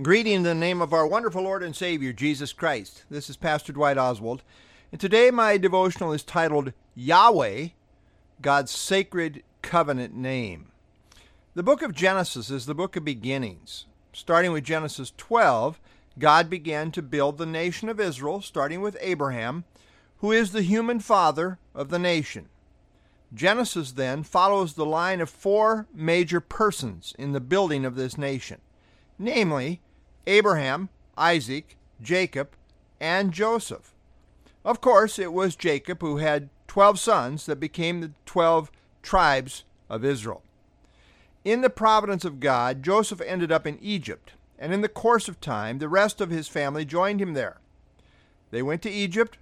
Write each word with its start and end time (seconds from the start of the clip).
Greeting 0.00 0.32
in 0.32 0.42
the 0.42 0.54
name 0.54 0.80
of 0.80 0.94
our 0.94 1.06
wonderful 1.06 1.42
Lord 1.42 1.62
and 1.62 1.76
Savior, 1.76 2.14
Jesus 2.14 2.54
Christ. 2.54 3.04
This 3.10 3.28
is 3.28 3.36
Pastor 3.36 3.74
Dwight 3.74 3.98
Oswald, 3.98 4.42
and 4.90 4.98
today 4.98 5.30
my 5.30 5.58
devotional 5.58 6.14
is 6.14 6.22
titled 6.22 6.72
Yahweh, 6.94 7.68
God's 8.40 8.70
Sacred 8.70 9.42
Covenant 9.60 10.14
Name. 10.14 10.68
The 11.54 11.62
book 11.62 11.82
of 11.82 11.94
Genesis 11.94 12.48
is 12.48 12.64
the 12.64 12.74
book 12.74 12.96
of 12.96 13.04
beginnings. 13.04 13.84
Starting 14.14 14.52
with 14.52 14.64
Genesis 14.64 15.12
12, 15.18 15.78
God 16.18 16.48
began 16.48 16.90
to 16.92 17.02
build 17.02 17.36
the 17.36 17.44
nation 17.44 17.90
of 17.90 18.00
Israel, 18.00 18.40
starting 18.40 18.80
with 18.80 18.96
Abraham, 18.98 19.64
who 20.20 20.32
is 20.32 20.52
the 20.52 20.62
human 20.62 21.00
father 21.00 21.58
of 21.74 21.90
the 21.90 21.98
nation. 21.98 22.48
Genesis 23.34 23.92
then 23.92 24.22
follows 24.22 24.72
the 24.72 24.86
line 24.86 25.20
of 25.20 25.28
four 25.28 25.86
major 25.92 26.40
persons 26.40 27.14
in 27.18 27.32
the 27.32 27.40
building 27.40 27.84
of 27.84 27.94
this 27.94 28.16
nation 28.16 28.62
namely 29.22 29.80
Abraham, 30.26 30.88
Isaac, 31.16 31.76
Jacob, 32.00 32.50
and 33.00 33.32
Joseph. 33.32 33.94
Of 34.64 34.80
course, 34.80 35.18
it 35.18 35.32
was 35.32 35.56
Jacob 35.56 36.00
who 36.00 36.18
had 36.18 36.50
12 36.68 36.98
sons 36.98 37.46
that 37.46 37.60
became 37.60 38.00
the 38.00 38.12
12 38.26 38.70
tribes 39.02 39.64
of 39.88 40.04
Israel. 40.04 40.42
In 41.44 41.60
the 41.60 41.70
providence 41.70 42.24
of 42.24 42.40
God, 42.40 42.82
Joseph 42.82 43.20
ended 43.20 43.50
up 43.50 43.66
in 43.66 43.78
Egypt, 43.82 44.34
and 44.58 44.72
in 44.72 44.80
the 44.80 44.88
course 44.88 45.28
of 45.28 45.40
time, 45.40 45.78
the 45.78 45.88
rest 45.88 46.20
of 46.20 46.30
his 46.30 46.46
family 46.46 46.84
joined 46.84 47.20
him 47.20 47.34
there. 47.34 47.60
They 48.52 48.62
went 48.62 48.82
to 48.82 48.90
Egypt, 48.90 49.38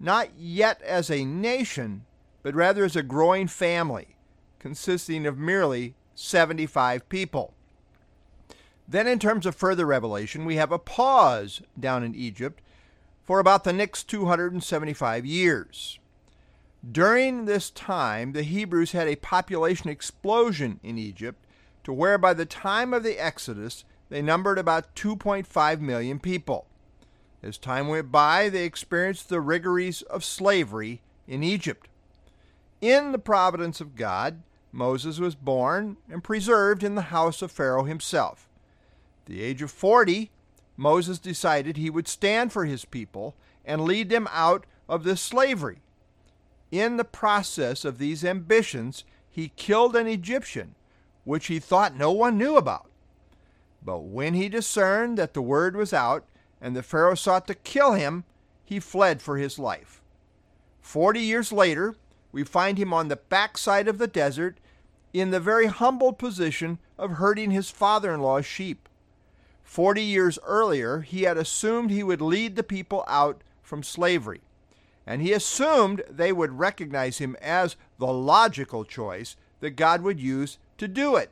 not 0.00 0.30
yet 0.38 0.80
as 0.82 1.10
a 1.10 1.24
nation, 1.24 2.06
but 2.42 2.54
rather 2.54 2.84
as 2.84 2.96
a 2.96 3.02
growing 3.02 3.48
family, 3.48 4.16
consisting 4.58 5.26
of 5.26 5.36
merely 5.36 5.94
75 6.14 7.08
people. 7.08 7.54
Then, 8.92 9.06
in 9.06 9.18
terms 9.18 9.46
of 9.46 9.56
further 9.56 9.86
revelation, 9.86 10.44
we 10.44 10.56
have 10.56 10.70
a 10.70 10.78
pause 10.78 11.62
down 11.80 12.04
in 12.04 12.14
Egypt 12.14 12.60
for 13.24 13.40
about 13.40 13.64
the 13.64 13.72
next 13.72 14.04
275 14.10 15.24
years. 15.24 15.98
During 16.86 17.46
this 17.46 17.70
time, 17.70 18.32
the 18.32 18.42
Hebrews 18.42 18.92
had 18.92 19.08
a 19.08 19.16
population 19.16 19.88
explosion 19.88 20.78
in 20.82 20.98
Egypt 20.98 21.42
to 21.84 21.92
where 21.94 22.18
by 22.18 22.34
the 22.34 22.44
time 22.44 22.92
of 22.92 23.02
the 23.02 23.18
Exodus, 23.18 23.84
they 24.10 24.20
numbered 24.20 24.58
about 24.58 24.94
2.5 24.94 25.80
million 25.80 26.18
people. 26.18 26.66
As 27.42 27.56
time 27.56 27.88
went 27.88 28.12
by, 28.12 28.50
they 28.50 28.66
experienced 28.66 29.30
the 29.30 29.40
rigors 29.40 30.02
of 30.02 30.22
slavery 30.22 31.00
in 31.26 31.42
Egypt. 31.42 31.88
In 32.82 33.12
the 33.12 33.18
providence 33.18 33.80
of 33.80 33.96
God, 33.96 34.42
Moses 34.70 35.18
was 35.18 35.34
born 35.34 35.96
and 36.10 36.22
preserved 36.22 36.84
in 36.84 36.94
the 36.94 37.08
house 37.08 37.40
of 37.40 37.50
Pharaoh 37.50 37.84
himself 37.84 38.50
the 39.32 39.42
age 39.42 39.62
of 39.62 39.70
40, 39.70 40.30
Moses 40.76 41.18
decided 41.18 41.78
he 41.78 41.88
would 41.88 42.06
stand 42.06 42.52
for 42.52 42.66
his 42.66 42.84
people 42.84 43.34
and 43.64 43.80
lead 43.80 44.10
them 44.10 44.28
out 44.30 44.66
of 44.90 45.04
this 45.04 45.22
slavery. 45.22 45.80
In 46.70 46.98
the 46.98 47.04
process 47.04 47.86
of 47.86 47.96
these 47.96 48.26
ambitions, 48.26 49.04
he 49.30 49.52
killed 49.56 49.96
an 49.96 50.06
Egyptian, 50.06 50.74
which 51.24 51.46
he 51.46 51.58
thought 51.58 51.96
no 51.96 52.12
one 52.12 52.36
knew 52.36 52.58
about. 52.58 52.90
But 53.82 54.00
when 54.00 54.34
he 54.34 54.50
discerned 54.50 55.16
that 55.16 55.32
the 55.32 55.40
word 55.40 55.76
was 55.76 55.94
out 55.94 56.26
and 56.60 56.76
the 56.76 56.82
Pharaoh 56.82 57.14
sought 57.14 57.46
to 57.46 57.54
kill 57.54 57.94
him, 57.94 58.24
he 58.62 58.78
fled 58.78 59.22
for 59.22 59.38
his 59.38 59.58
life. 59.58 60.02
Forty 60.82 61.20
years 61.20 61.50
later, 61.50 61.94
we 62.32 62.44
find 62.44 62.76
him 62.76 62.92
on 62.92 63.08
the 63.08 63.16
backside 63.16 63.88
of 63.88 63.96
the 63.96 64.06
desert 64.06 64.58
in 65.14 65.30
the 65.30 65.40
very 65.40 65.68
humble 65.68 66.12
position 66.12 66.78
of 66.98 67.12
herding 67.12 67.50
his 67.50 67.70
father 67.70 68.12
in 68.12 68.20
law's 68.20 68.44
sheep. 68.44 68.90
Forty 69.72 70.02
years 70.02 70.38
earlier, 70.44 71.00
he 71.00 71.22
had 71.22 71.38
assumed 71.38 71.90
he 71.90 72.02
would 72.02 72.20
lead 72.20 72.56
the 72.56 72.62
people 72.62 73.04
out 73.08 73.40
from 73.62 73.82
slavery, 73.82 74.42
and 75.06 75.22
he 75.22 75.32
assumed 75.32 76.02
they 76.10 76.30
would 76.30 76.58
recognize 76.58 77.16
him 77.16 77.38
as 77.40 77.76
the 77.98 78.12
logical 78.12 78.84
choice 78.84 79.34
that 79.60 79.70
God 79.70 80.02
would 80.02 80.20
use 80.20 80.58
to 80.76 80.86
do 80.86 81.16
it. 81.16 81.30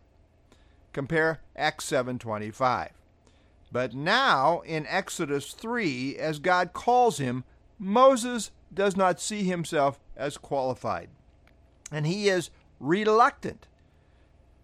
Compare 0.94 1.42
Acts 1.54 1.84
7:25. 1.84 2.92
But 3.70 3.92
now 3.92 4.60
in 4.60 4.86
Exodus 4.86 5.52
3 5.52 6.16
as 6.16 6.38
God 6.38 6.72
calls 6.72 7.18
him, 7.18 7.44
Moses 7.78 8.52
does 8.72 8.96
not 8.96 9.20
see 9.20 9.44
himself 9.44 10.00
as 10.16 10.38
qualified, 10.38 11.10
and 11.92 12.06
he 12.06 12.30
is 12.30 12.48
reluctant 12.78 13.66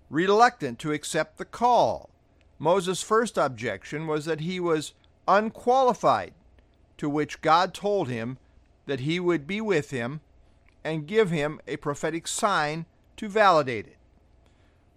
reluctant 0.08 0.78
to 0.78 0.92
accept 0.92 1.36
the 1.36 1.44
call. 1.44 2.08
Moses' 2.58 3.02
first 3.02 3.36
objection 3.36 4.06
was 4.06 4.24
that 4.24 4.40
he 4.40 4.58
was 4.58 4.94
unqualified, 5.28 6.32
to 6.98 7.08
which 7.08 7.42
God 7.42 7.74
told 7.74 8.08
him 8.08 8.38
that 8.86 9.00
he 9.00 9.20
would 9.20 9.46
be 9.46 9.60
with 9.60 9.90
him 9.90 10.20
and 10.84 11.06
give 11.06 11.30
him 11.30 11.60
a 11.66 11.76
prophetic 11.76 12.26
sign 12.26 12.86
to 13.16 13.28
validate 13.28 13.86
it. 13.86 13.96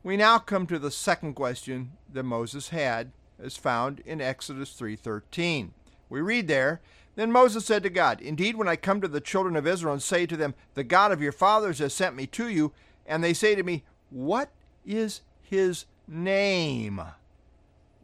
We 0.03 0.15
now 0.15 0.39
come 0.39 0.67
to 0.67 0.79
the 0.79 0.91
second 0.91 1.33
question 1.33 1.91
that 2.11 2.23
Moses 2.23 2.69
had 2.69 3.11
as 3.41 3.57
found 3.57 3.99
in 4.01 4.21
Exodus 4.21 4.73
3:13. 4.73 5.73
We 6.09 6.21
read 6.21 6.47
there, 6.47 6.81
then 7.15 7.31
Moses 7.31 7.65
said 7.65 7.83
to 7.83 7.89
God, 7.89 8.21
Indeed, 8.21 8.55
when 8.55 8.67
I 8.67 8.75
come 8.75 9.01
to 9.01 9.07
the 9.07 9.21
children 9.21 9.55
of 9.55 9.67
Israel 9.67 9.93
and 9.93 10.01
say 10.01 10.25
to 10.25 10.37
them, 10.37 10.55
The 10.73 10.83
God 10.83 11.11
of 11.11 11.21
your 11.21 11.31
fathers 11.31 11.79
has 11.79 11.93
sent 11.93 12.15
me 12.15 12.27
to 12.27 12.47
you, 12.47 12.71
and 13.05 13.23
they 13.23 13.33
say 13.33 13.55
to 13.55 13.63
me, 13.63 13.83
What 14.09 14.51
is 14.85 15.21
his 15.41 15.85
name? 16.07 17.01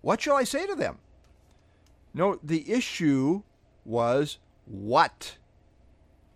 What 0.06 0.22
shall 0.22 0.36
I 0.36 0.44
say 0.44 0.68
to 0.68 0.76
them? 0.76 1.00
No, 2.14 2.40
the 2.44 2.72
issue 2.72 3.42
was 3.84 4.38
what. 4.68 5.38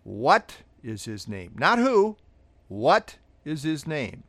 What 0.04 0.64
is 0.84 1.06
his 1.06 1.28
name? 1.28 1.54
Not 1.56 1.78
who. 1.78 2.18
What 2.68 3.18
is 3.46 3.62
his 3.62 3.86
name? 3.86 4.24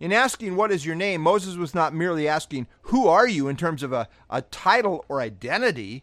In 0.00 0.12
asking, 0.12 0.54
What 0.54 0.70
is 0.70 0.84
your 0.84 0.96
name? 0.96 1.22
Moses 1.22 1.56
was 1.56 1.74
not 1.74 1.94
merely 1.94 2.28
asking, 2.28 2.66
Who 2.82 3.08
are 3.08 3.26
you 3.26 3.48
in 3.48 3.56
terms 3.56 3.82
of 3.82 3.94
a, 3.94 4.06
a 4.28 4.42
title 4.42 5.06
or 5.08 5.22
identity. 5.22 6.02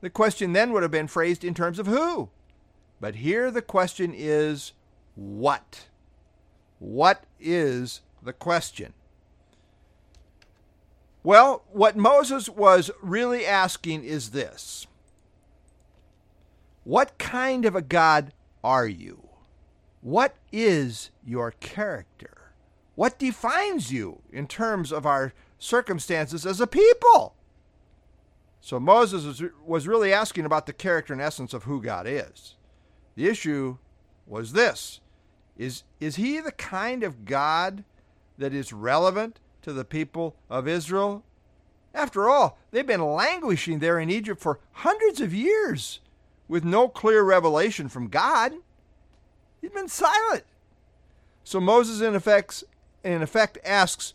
The 0.00 0.08
question 0.08 0.54
then 0.54 0.72
would 0.72 0.82
have 0.82 0.90
been 0.90 1.08
phrased 1.08 1.44
in 1.44 1.52
terms 1.52 1.78
of 1.78 1.86
who. 1.86 2.30
But 2.98 3.16
here 3.16 3.50
the 3.50 3.60
question 3.60 4.14
is, 4.16 4.72
What? 5.16 5.88
What 6.78 7.24
is 7.38 8.00
the 8.22 8.32
question? 8.32 8.94
Well, 11.22 11.62
what 11.70 11.96
Moses 11.96 12.48
was 12.48 12.90
really 13.00 13.46
asking 13.46 14.04
is 14.04 14.30
this 14.30 14.86
What 16.84 17.18
kind 17.18 17.64
of 17.64 17.76
a 17.76 17.82
God 17.82 18.32
are 18.64 18.86
you? 18.86 19.28
What 20.00 20.34
is 20.50 21.10
your 21.24 21.52
character? 21.52 22.52
What 22.94 23.18
defines 23.18 23.92
you 23.92 24.20
in 24.32 24.46
terms 24.46 24.92
of 24.92 25.06
our 25.06 25.32
circumstances 25.58 26.44
as 26.44 26.60
a 26.60 26.66
people? 26.66 27.34
So 28.60 28.78
Moses 28.78 29.42
was, 29.64 29.88
really 29.88 30.12
asking 30.12 30.44
about 30.44 30.66
the 30.66 30.72
character 30.72 31.12
and 31.12 31.22
essence 31.22 31.52
of 31.54 31.64
who 31.64 31.82
God 31.82 32.06
is. 32.06 32.56
The 33.16 33.28
issue 33.28 33.78
was 34.26 34.52
this 34.52 35.00
is, 35.56 35.84
is 36.00 36.16
he 36.16 36.40
the 36.40 36.52
kind 36.52 37.02
of 37.02 37.24
God 37.24 37.84
that 38.38 38.54
is 38.54 38.72
relevant 38.72 39.40
to 39.62 39.72
the 39.72 39.84
people 39.84 40.36
of 40.50 40.68
Israel? 40.68 41.24
After 41.94 42.28
all, 42.28 42.58
they've 42.70 42.86
been 42.86 43.04
languishing 43.04 43.78
there 43.78 43.98
in 43.98 44.10
Egypt 44.10 44.40
for 44.40 44.60
hundreds 44.72 45.20
of 45.20 45.34
years 45.34 46.00
with 46.48 46.64
no 46.64 46.88
clear 46.88 47.22
revelation 47.22 47.88
from 47.88 48.08
God. 48.08 48.52
He's 49.60 49.70
been 49.70 49.88
silent. 49.88 50.44
So 51.44 51.60
Moses, 51.60 52.00
in 52.00 52.14
effect, 52.14 52.64
in 53.04 53.22
effect, 53.22 53.58
asks, 53.64 54.14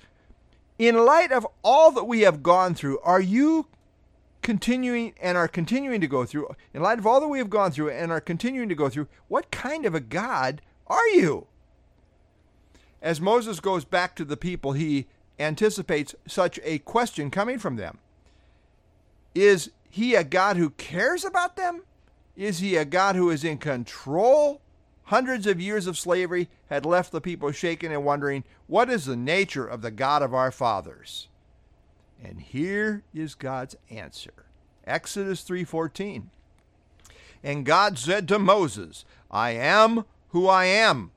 In 0.78 1.06
light 1.06 1.32
of 1.32 1.48
all 1.64 1.92
that 1.92 2.06
we 2.06 2.22
have 2.22 2.44
gone 2.44 2.74
through, 2.74 3.00
are 3.00 3.22
you 3.22 3.68
continuing 4.42 5.14
and 5.22 5.38
are 5.38 5.48
continuing 5.48 6.00
to 6.02 6.08
go 6.08 6.26
through, 6.26 6.56
in 6.74 6.82
light 6.82 7.00
of 7.00 7.06
all 7.06 7.20
that 7.20 7.28
we 7.28 7.38
have 7.38 7.50
gone 7.50 7.72
through 7.72 7.90
and 7.90 8.12
are 8.12 8.22
continuing 8.22 8.70
to 8.70 8.76
go 8.76 8.90
through, 8.90 9.08
what 9.28 9.52
kind 9.52 9.86
of 9.86 9.94
a 9.94 10.00
God 10.00 10.62
are 10.88 11.08
you? 11.10 11.48
As 13.02 13.22
Moses 13.22 13.60
goes 13.60 13.86
back 13.86 14.16
to 14.16 14.26
the 14.26 14.38
people, 14.38 14.72
he 14.72 15.08
anticipates 15.40 16.16
such 16.28 16.60
a 16.64 16.80
question 16.80 17.30
coming 17.30 17.60
from 17.60 17.76
them. 17.76 18.00
Is 19.36 19.72
he 19.90 20.16
a 20.16 20.24
God 20.24 20.58
who 20.58 20.72
cares 20.72 21.24
about 21.24 21.56
them? 21.56 21.84
Is 22.36 22.60
he 22.60 22.76
a 22.76 22.86
God 22.86 23.16
who 23.16 23.30
is 23.30 23.44
in 23.44 23.58
control? 23.58 24.62
Hundreds 25.06 25.48
of 25.48 25.62
years 25.62 25.88
of 25.88 25.98
slavery 25.98 26.50
had 26.70 26.86
left 26.86 27.12
the 27.12 27.22
people 27.22 27.52
shaken 27.52 27.92
and 27.92 28.04
wondering, 28.04 28.44
what 28.68 28.90
is 28.90 29.06
the 29.06 29.16
nature 29.16 29.66
of 29.66 29.82
the 29.82 29.92
God 29.92 30.22
of 30.22 30.34
our 30.34 30.52
fathers? 30.52 31.30
And 32.24 32.42
here 32.42 33.04
is 33.14 33.36
God's 33.36 33.76
answer. 33.90 34.34
Exodus 34.86 35.44
3:14. 35.44 36.24
And 37.44 37.66
God 37.66 37.98
said 37.98 38.28
to 38.28 38.40
Moses, 38.40 39.06
I 39.30 39.52
am 39.52 40.06
who 40.30 40.48
I 40.48 40.66
am. 40.66 41.12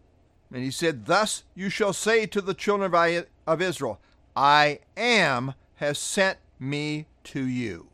And 0.53 0.63
he 0.63 0.71
said, 0.71 1.07
Thus 1.07 1.45
you 1.55 1.71
shall 1.71 1.93
say 1.93 2.27
to 2.27 2.41
the 2.41 2.55
children 2.55 3.25
of 3.47 3.63
Israel, 3.63 4.01
I 4.41 4.79
am 4.97 5.53
has 5.75 5.99
sent 5.99 6.39
me 6.59 7.05
to 7.25 7.47
you. 7.47 7.89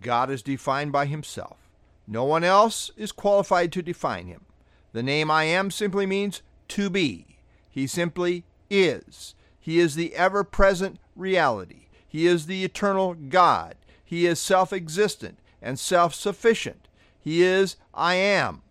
God 0.00 0.30
is 0.30 0.40
defined 0.40 0.92
by 0.92 1.04
himself. 1.04 1.58
No 2.06 2.24
one 2.24 2.42
else 2.42 2.90
is 2.96 3.12
qualified 3.12 3.70
to 3.72 3.82
define 3.82 4.28
him. 4.28 4.46
The 4.94 5.02
name 5.02 5.30
I 5.30 5.44
am 5.44 5.70
simply 5.70 6.06
means 6.06 6.40
to 6.68 6.88
be. 6.88 7.36
He 7.68 7.86
simply 7.86 8.44
is. 8.70 9.34
He 9.60 9.78
is 9.78 9.94
the 9.94 10.14
ever 10.14 10.42
present 10.42 10.98
reality. 11.14 11.88
He 12.08 12.26
is 12.26 12.46
the 12.46 12.64
eternal 12.64 13.12
God. 13.12 13.74
He 14.02 14.24
is 14.24 14.40
self 14.40 14.72
existent 14.72 15.38
and 15.60 15.78
self 15.78 16.14
sufficient. 16.14 16.88
He 17.20 17.42
is 17.42 17.76
I 17.92 18.14
am. 18.14 18.62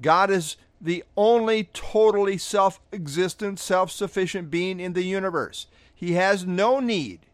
God 0.00 0.30
is 0.30 0.56
the 0.80 1.04
only 1.14 1.64
totally 1.74 2.38
self 2.38 2.80
existent, 2.90 3.58
self 3.58 3.90
sufficient 3.90 4.50
being 4.50 4.80
in 4.80 4.94
the 4.94 5.04
universe. 5.04 5.66
He 6.00 6.12
has 6.14 6.46
no 6.46 6.80
need. 6.80 7.26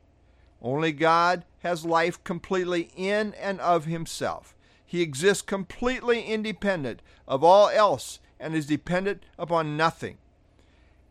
Only 0.60 0.90
God 0.90 1.44
has 1.60 1.84
life 1.84 2.22
completely 2.24 2.90
in 2.96 3.32
and 3.34 3.60
of 3.60 3.84
himself. 3.84 4.56
He 4.84 5.02
exists 5.02 5.40
completely 5.40 6.24
independent 6.24 7.00
of 7.28 7.44
all 7.44 7.68
else 7.68 8.18
and 8.40 8.56
is 8.56 8.66
dependent 8.66 9.22
upon 9.38 9.76
nothing. 9.76 10.18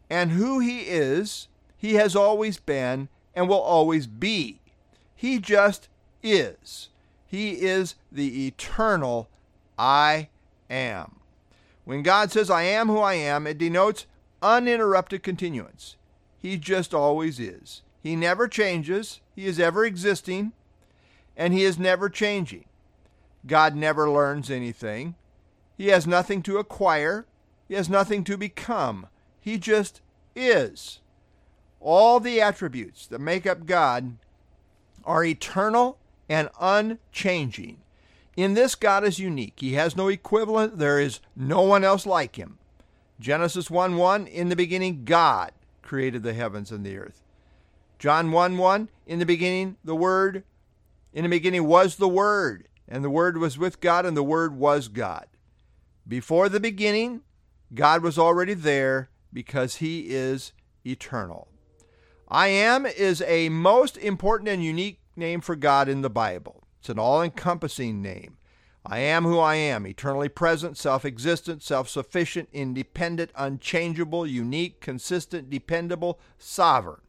And 0.09 0.31
who 0.31 0.59
he 0.59 0.81
is, 0.81 1.47
he 1.77 1.93
has 1.93 2.13
always 2.13 2.57
been 2.57 3.07
and 3.33 3.47
will 3.47 3.61
always 3.61 4.05
be. 4.05 4.59
He 5.15 5.39
just 5.39 5.87
is. 6.21 6.89
He 7.25 7.51
is 7.61 7.95
the 8.11 8.47
eternal 8.47 9.29
I 9.79 10.27
am. 10.69 11.21
When 11.85 12.03
God 12.03 12.33
says, 12.33 12.49
I 12.49 12.63
am 12.63 12.89
who 12.89 12.99
I 12.99 13.13
am, 13.13 13.47
it 13.47 13.57
denotes 13.57 14.07
uninterrupted 14.41 15.23
continuance. 15.23 15.95
He 16.45 16.57
just 16.57 16.93
always 16.93 17.39
is. 17.39 17.81
He 18.03 18.15
never 18.15 18.47
changes, 18.47 19.19
He 19.35 19.47
is 19.47 19.59
ever 19.59 19.83
existing, 19.83 20.51
and 21.35 21.55
He 21.55 21.63
is 21.63 21.79
never 21.79 22.07
changing. 22.07 22.65
God 23.47 23.75
never 23.75 24.07
learns 24.07 24.51
anything. 24.51 25.15
He 25.75 25.87
has 25.87 26.05
nothing 26.05 26.43
to 26.43 26.59
acquire, 26.59 27.25
He 27.67 27.73
has 27.73 27.89
nothing 27.89 28.23
to 28.25 28.37
become. 28.37 29.07
He 29.41 29.57
just 29.57 30.01
is. 30.35 30.99
All 31.79 32.19
the 32.19 32.39
attributes 32.39 33.07
that 33.07 33.17
make 33.17 33.47
up 33.47 33.65
God 33.65 34.15
are 35.03 35.23
eternal 35.23 35.97
and 36.29 36.49
unchanging. 36.61 37.77
In 38.37 38.53
this, 38.53 38.75
God 38.75 39.03
is 39.03 39.17
unique. 39.17 39.55
He 39.57 39.73
has 39.73 39.97
no 39.97 40.09
equivalent. 40.09 40.77
There 40.77 40.99
is 40.99 41.21
no 41.35 41.63
one 41.63 41.83
else 41.83 42.05
like 42.05 42.35
him. 42.35 42.59
Genesis 43.19 43.71
1 43.71 43.97
1, 43.97 44.27
in 44.27 44.49
the 44.49 44.55
beginning, 44.55 45.05
God 45.05 45.51
created 45.85 46.23
the 46.23 46.33
heavens 46.33 46.71
and 46.71 46.85
the 46.85 46.97
earth. 46.97 47.21
John 47.97 48.31
1 48.31 48.57
1, 48.57 48.89
in 49.07 49.19
the 49.19 49.25
beginning, 49.25 49.77
the 49.83 49.95
Word, 49.95 50.43
in 51.13 51.23
the 51.23 51.29
beginning 51.29 51.65
was 51.65 51.95
the 51.95 52.09
Word, 52.09 52.67
and 52.87 53.03
the 53.03 53.09
Word 53.09 53.37
was 53.37 53.57
with 53.57 53.79
God, 53.79 54.05
and 54.05 54.17
the 54.17 54.23
Word 54.23 54.57
was 54.57 54.89
God. 54.89 55.27
Before 56.07 56.49
the 56.49 56.59
beginning, 56.59 57.21
God 57.73 58.03
was 58.03 58.19
already 58.19 58.53
there 58.53 59.09
because 59.31 59.75
He 59.75 60.07
is 60.09 60.51
eternal. 60.85 61.47
I 62.27 62.47
am 62.47 62.85
is 62.85 63.21
a 63.21 63.49
most 63.49 63.97
important 63.97 64.49
and 64.49 64.63
unique 64.63 64.99
name 65.15 65.41
for 65.41 65.55
God 65.55 65.87
in 65.87 66.01
the 66.01 66.09
Bible. 66.09 66.63
It's 66.79 66.89
an 66.89 66.99
all 66.99 67.21
encompassing 67.21 68.01
name. 68.01 68.37
I 68.87 68.99
am 68.99 69.23
who 69.23 69.39
I 69.39 69.55
am, 69.55 69.87
eternally 69.87 70.29
present, 70.29 70.77
self 70.77 71.05
existent, 71.05 71.63
self 71.63 71.89
sufficient, 71.89 72.49
independent, 72.53 73.31
unchangeable, 73.35 74.27
unique, 74.27 74.79
consistent, 74.79 75.49
dependable, 75.49 76.19
sovereign. 76.37 77.01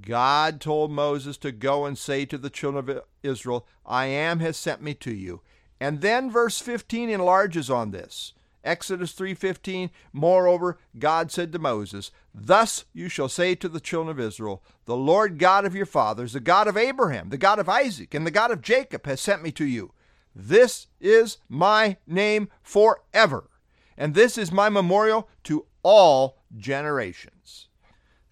God 0.00 0.60
told 0.60 0.90
Moses 0.90 1.36
to 1.38 1.52
go 1.52 1.84
and 1.84 1.98
say 1.98 2.24
to 2.24 2.38
the 2.38 2.48
children 2.48 2.88
of 2.88 3.04
Israel, 3.22 3.66
I 3.84 4.06
am 4.06 4.40
has 4.40 4.56
sent 4.56 4.80
me 4.80 4.94
to 4.94 5.12
you. 5.12 5.42
And 5.78 6.00
then 6.00 6.30
verse 6.30 6.60
15 6.60 7.10
enlarges 7.10 7.68
on 7.68 7.90
this. 7.90 8.32
Exodus 8.62 9.12
3:15 9.12 9.90
Moreover 10.12 10.78
God 10.98 11.30
said 11.30 11.52
to 11.52 11.58
Moses 11.58 12.10
Thus 12.34 12.84
you 12.92 13.08
shall 13.08 13.28
say 13.28 13.54
to 13.54 13.68
the 13.68 13.80
children 13.80 14.10
of 14.10 14.20
Israel 14.20 14.62
The 14.84 14.96
Lord 14.96 15.38
God 15.38 15.64
of 15.64 15.74
your 15.74 15.86
fathers 15.86 16.34
the 16.34 16.40
God 16.40 16.68
of 16.68 16.76
Abraham 16.76 17.30
the 17.30 17.38
God 17.38 17.58
of 17.58 17.70
Isaac 17.70 18.12
and 18.12 18.26
the 18.26 18.30
God 18.30 18.50
of 18.50 18.60
Jacob 18.60 19.06
has 19.06 19.20
sent 19.20 19.42
me 19.42 19.50
to 19.52 19.64
you 19.64 19.92
This 20.34 20.86
is 21.00 21.38
my 21.48 21.96
name 22.06 22.48
forever 22.62 23.50
and 23.96 24.14
this 24.14 24.38
is 24.38 24.50
my 24.50 24.68
memorial 24.68 25.28
to 25.44 25.66
all 25.82 26.38
generations 26.56 27.68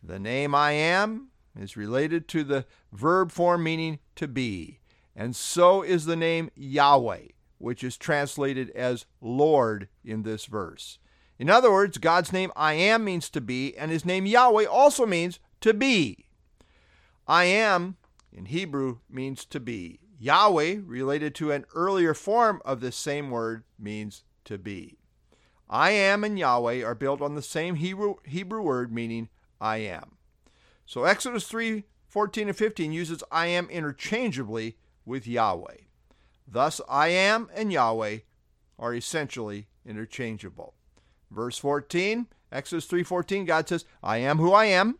The 0.02 0.18
name 0.18 0.54
I 0.54 0.72
am 0.72 1.28
is 1.58 1.76
related 1.76 2.28
to 2.28 2.44
the 2.44 2.66
verb 2.92 3.32
form 3.32 3.62
meaning 3.64 3.98
to 4.16 4.28
be 4.28 4.80
and 5.16 5.34
so 5.34 5.82
is 5.82 6.04
the 6.04 6.16
name 6.16 6.50
Yahweh 6.54 7.28
which 7.58 7.82
is 7.84 7.96
translated 7.96 8.70
as 8.70 9.04
Lord 9.20 9.88
in 10.04 10.22
this 10.22 10.46
verse. 10.46 10.98
In 11.38 11.50
other 11.50 11.70
words, 11.70 11.98
God's 11.98 12.32
name 12.32 12.50
I 12.56 12.74
am 12.74 13.04
means 13.04 13.28
to 13.30 13.40
be, 13.40 13.76
and 13.76 13.90
his 13.90 14.04
name 14.04 14.26
Yahweh 14.26 14.64
also 14.64 15.06
means 15.06 15.38
to 15.60 15.74
be. 15.74 16.26
I 17.26 17.44
am 17.44 17.96
in 18.32 18.46
Hebrew 18.46 18.98
means 19.10 19.44
to 19.46 19.60
be. 19.60 20.00
Yahweh, 20.19 20.81
related 20.85 21.35
to 21.37 21.53
an 21.53 21.65
earlier 21.75 22.15
form 22.15 22.61
of 22.65 22.81
this 22.81 22.97
same 22.97 23.31
word, 23.31 23.65
means 23.79 24.25
to 24.44 24.59
be. 24.59 24.99
I 25.70 25.91
am 25.91 26.25
and 26.25 26.38
Yahweh 26.38 26.82
are 26.82 26.94
built 26.94 27.20
on 27.20 27.35
the 27.35 27.43
same 27.43 27.76
Hebrew, 27.76 28.17
Hebrew 28.25 28.62
word 28.62 28.93
meaning 28.93 29.29
I 29.61 29.79
am. 29.79 30.17
So 30.87 31.05
Exodus 31.05 31.47
3 31.47 31.85
14 32.09 32.49
and 32.49 32.56
15 32.56 32.91
uses 32.91 33.23
I 33.31 33.47
am 33.49 33.69
interchangeably 33.69 34.79
with 35.05 35.26
Yahweh. 35.26 35.76
Thus, 36.50 36.81
I 36.88 37.09
am 37.09 37.50
and 37.55 37.70
Yahweh 37.70 38.20
are 38.79 38.94
essentially 38.94 39.69
interchangeable. 39.85 40.75
Verse 41.31 41.59
14, 41.59 42.26
Exodus 42.50 42.87
3:14, 42.87 43.44
God 43.44 43.69
says, 43.69 43.85
"I 44.03 44.19
am 44.19 44.38
who 44.38 44.53
I 44.53 44.67
am." 44.67 44.99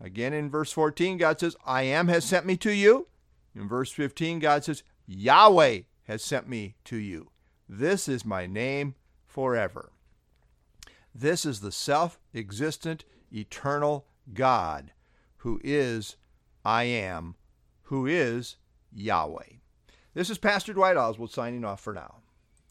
Again 0.00 0.32
in 0.32 0.50
verse 0.50 0.72
14, 0.72 1.18
God 1.18 1.38
says, 1.40 1.56
"I 1.64 1.82
am 1.82 2.08
has 2.08 2.24
sent 2.24 2.46
me 2.46 2.56
to 2.58 2.70
you." 2.72 3.08
In 3.56 3.68
verse 3.68 3.90
15, 3.90 4.38
God 4.38 4.64
says, 4.64 4.82
"Yahweh 5.06 5.82
has 6.04 6.22
sent 6.22 6.48
me 6.48 6.76
to 6.84 6.96
you." 6.96 7.30
This 7.68 8.06
is 8.06 8.24
my 8.24 8.46
name 8.46 8.94
forever. 9.24 9.92
This 11.14 11.46
is 11.46 11.60
the 11.60 11.72
self-existent, 11.72 13.04
eternal 13.32 14.06
God 14.34 14.92
who 15.38 15.60
is 15.64 16.16
I 16.64 16.84
am, 16.84 17.36
who 17.84 18.06
is 18.06 18.56
Yahweh. 18.92 19.54
This 20.12 20.28
is 20.28 20.38
Pastor 20.38 20.72
Dwight 20.74 20.96
Oswald 20.96 21.30
signing 21.30 21.64
off 21.64 21.80
for 21.80 21.94
now. 21.94 22.22